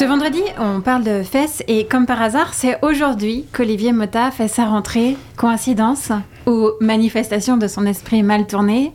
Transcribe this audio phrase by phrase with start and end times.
[0.00, 4.48] Ce vendredi, on parle de fesses et comme par hasard, c'est aujourd'hui qu'Olivier Mota fait
[4.48, 5.18] sa rentrée.
[5.36, 6.10] Coïncidence
[6.46, 8.94] ou manifestation de son esprit mal tourné?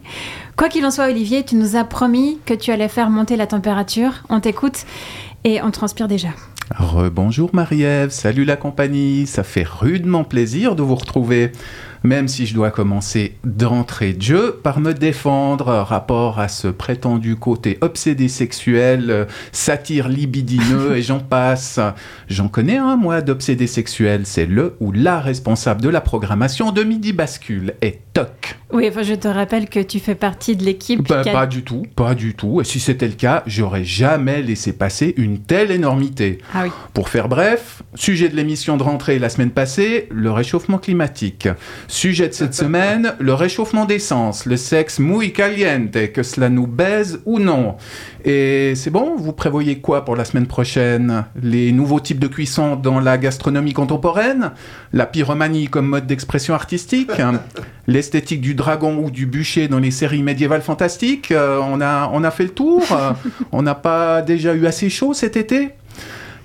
[0.58, 3.46] Quoi qu'il en soit, Olivier, tu nous as promis que tu allais faire monter la
[3.46, 4.24] température.
[4.30, 4.88] On t'écoute
[5.44, 6.30] et on transpire déjà.
[6.76, 11.52] Rebonjour Marie-Ève, salut la compagnie, ça fait rudement plaisir de vous retrouver
[12.06, 17.36] même si je dois commencer d'entrée de jeu par me défendre rapport à ce prétendu
[17.36, 21.80] côté obsédé sexuel, euh, satire libidineux et j'en passe.
[22.30, 26.84] J'en connais un, moi, d'obsédé sexuel, c'est le ou la responsable de la programmation de
[26.84, 28.58] Midi Bascule, et toc.
[28.72, 31.08] Oui, enfin, je te rappelle que tu fais partie de l'équipe.
[31.08, 32.62] Bah, Pas du tout, pas du tout.
[32.62, 36.40] Et si c'était le cas, j'aurais jamais laissé passer une telle énormité.
[36.54, 36.72] Ah oui.
[36.94, 41.48] Pour faire bref, sujet de l'émission de rentrée la semaine passée, le réchauffement climatique.
[41.96, 47.22] Sujet de cette semaine, le réchauffement d'essence, le sexe muy caliente, que cela nous baise
[47.24, 47.78] ou non.
[48.26, 51.24] Et c'est bon, vous prévoyez quoi pour la semaine prochaine?
[51.42, 54.52] Les nouveaux types de cuisson dans la gastronomie contemporaine?
[54.92, 57.12] La pyromanie comme mode d'expression artistique?
[57.88, 61.32] L'esthétique du dragon ou du bûcher dans les séries médiévales fantastiques?
[61.32, 62.84] Euh, on, a, on a fait le tour?
[62.92, 63.12] Euh,
[63.54, 65.70] On n'a pas déjà eu assez chaud cet été?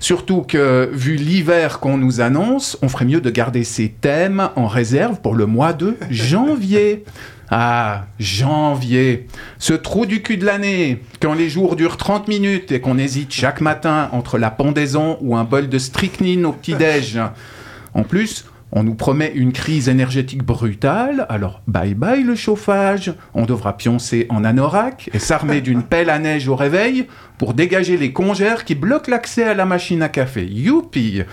[0.01, 4.65] Surtout que, vu l'hiver qu'on nous annonce, on ferait mieux de garder ces thèmes en
[4.65, 7.05] réserve pour le mois de janvier.
[7.53, 9.27] Ah, janvier,
[9.59, 13.33] ce trou du cul de l'année, quand les jours durent 30 minutes et qu'on hésite
[13.33, 17.19] chaque matin entre la pendaison ou un bol de strychnine au petit-déj.
[17.93, 23.45] En plus, on nous promet une crise énergétique brutale, alors bye bye le chauffage, on
[23.45, 28.13] devra pioncer en anorak et s'armer d'une pelle à neige au réveil pour dégager les
[28.13, 30.45] congères qui bloquent l'accès à la machine à café.
[30.45, 31.23] Youpi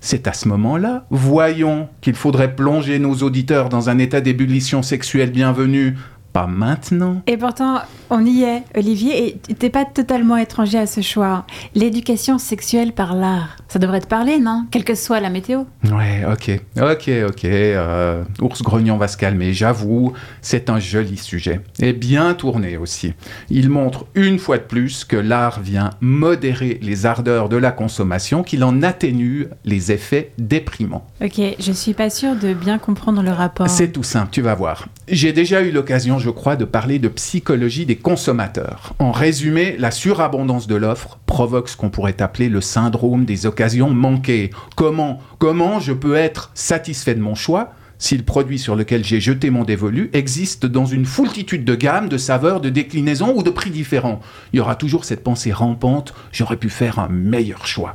[0.00, 5.30] C'est à ce moment-là, voyons, qu'il faudrait plonger nos auditeurs dans un état d'ébullition sexuelle
[5.30, 5.96] bienvenue.
[6.32, 7.22] Pas maintenant.
[7.26, 11.46] Et pourtant, on y est, Olivier, et t'es pas totalement étranger à ce choix.
[11.74, 14.66] L'éducation sexuelle par l'art, ça devrait te parler, non?
[14.70, 15.64] Quelle que soit la météo.
[15.84, 17.44] Ouais, ok, ok, ok.
[17.44, 21.60] euh, Ours Grognon va se calmer, j'avoue, c'est un joli sujet.
[21.80, 23.12] Et bien tourné aussi.
[23.50, 28.42] Il montre une fois de plus que l'art vient modérer les ardeurs de la consommation,
[28.42, 31.06] qu'il en atténue les effets déprimants.
[31.22, 33.68] Ok, je suis pas sûre de bien comprendre le rapport.
[33.68, 34.88] C'est tout simple, tu vas voir.
[35.08, 38.94] J'ai déjà eu l'occasion, je crois, de parler de psychologie des consommateurs.
[38.98, 43.90] En résumé, la surabondance de l'offre provoque ce qu'on pourrait appeler le syndrome des occasions
[43.90, 44.50] manquées.
[44.76, 49.20] Comment Comment je peux être satisfait de mon choix si le produit sur lequel j'ai
[49.20, 53.50] jeté mon dévolu existe dans une foultitude de gammes, de saveurs, de déclinaisons ou de
[53.50, 54.20] prix différents
[54.52, 57.92] Il y aura toujours cette pensée rampante, j'aurais pu faire un meilleur choix.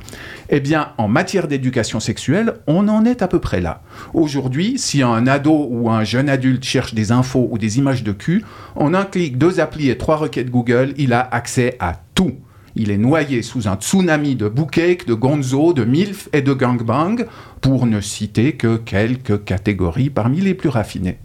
[0.49, 3.81] Eh bien, en matière d'éducation sexuelle, on en est à peu près là.
[4.13, 8.11] Aujourd'hui, si un ado ou un jeune adulte cherche des infos ou des images de
[8.11, 8.43] cul,
[8.75, 12.35] en un clic, deux applis et trois requêtes Google, il a accès à tout.
[12.75, 17.25] Il est noyé sous un tsunami de boucake, de gonzo, de milf et de gangbang,
[17.61, 21.19] pour ne citer que quelques catégories parmi les plus raffinées.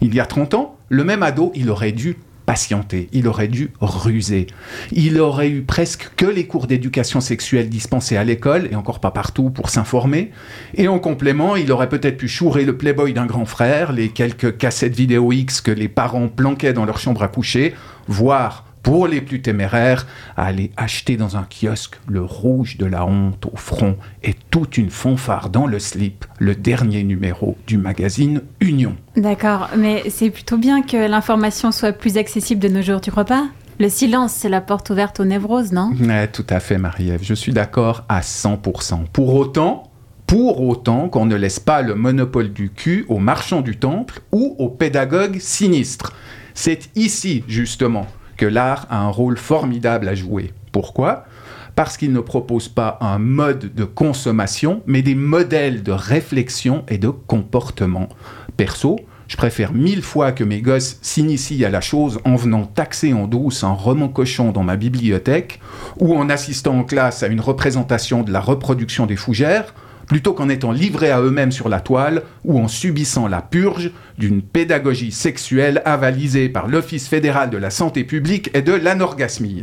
[0.00, 2.16] Il y a 30 ans, le même ado, il aurait dû
[2.48, 4.46] patienter, il aurait dû ruser.
[4.90, 9.10] Il aurait eu presque que les cours d'éducation sexuelle dispensés à l'école, et encore pas
[9.10, 10.30] partout, pour s'informer.
[10.74, 14.56] Et en complément, il aurait peut-être pu chourer le Playboy d'un grand frère, les quelques
[14.56, 17.74] cassettes vidéo X que les parents planquaient dans leur chambre à coucher,
[18.06, 23.04] voire pour les plus téméraires, à aller acheter dans un kiosque le rouge de la
[23.04, 28.40] honte au front et toute une fanfare dans le slip, le dernier numéro du magazine
[28.60, 28.96] Union.
[29.14, 33.26] D'accord, mais c'est plutôt bien que l'information soit plus accessible de nos jours, tu crois
[33.26, 33.48] pas?
[33.78, 35.92] Le silence, c'est la porte ouverte aux névroses, non?
[36.00, 37.20] Ouais, tout à fait, Marie-Ève.
[37.22, 39.04] Je suis d'accord à 100%.
[39.12, 39.90] Pour autant,
[40.26, 44.56] pour autant qu'on ne laisse pas le monopole du cul aux marchands du temple ou
[44.58, 46.14] aux pédagogues sinistres.
[46.54, 48.06] C'est ici, justement,
[48.38, 50.54] que l'art a un rôle formidable à jouer.
[50.72, 51.26] Pourquoi?
[51.74, 56.96] Parce qu'il ne propose pas un mode de consommation, mais des modèles de réflexion et
[56.96, 58.08] de comportement.
[58.56, 58.98] Perso,
[59.28, 63.26] je préfère mille fois que mes gosses s'initient à la chose en venant taxer en
[63.26, 65.60] douce un roman cochon dans ma bibliothèque
[65.98, 69.74] ou en assistant en classe à une représentation de la reproduction des fougères,
[70.08, 74.42] plutôt qu'en étant livrés à eux-mêmes sur la toile ou en subissant la purge d'une
[74.42, 79.62] pédagogie sexuelle avalisée par l'Office fédéral de la santé publique et de l'anorgasmie.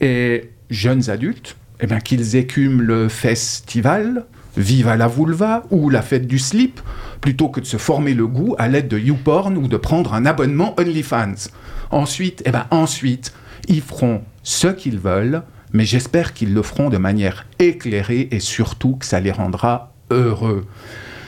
[0.00, 4.26] Et jeunes adultes, eh bien qu'ils écument le festival,
[4.56, 6.80] Viva la vulva ou la fête du slip,
[7.20, 10.26] plutôt que de se former le goût à l'aide de YouPorn ou de prendre un
[10.26, 11.48] abonnement OnlyFans.
[11.90, 13.32] Ensuite, eh ben ensuite,
[13.68, 18.96] ils feront ce qu'ils veulent, mais j'espère qu'ils le feront de manière éclairée et surtout
[18.96, 20.66] que ça les rendra heureux.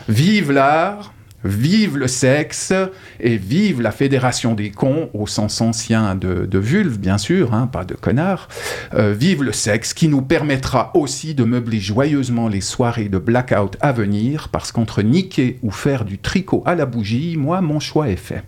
[0.09, 1.13] Vive l'art,
[1.45, 2.73] Vive le sexe
[3.19, 7.85] et vive la fédération des cons, au sens ancien de, vulve, bien sûr, hein, pas
[7.85, 8.49] de connard.
[8.95, 13.77] Euh, vive le sexe qui nous permettra aussi de meubler joyeusement les soirées de blackout
[13.81, 18.09] à venir, parce qu'entre niquer ou faire du tricot à la bougie, moi, mon choix
[18.09, 18.45] est fait.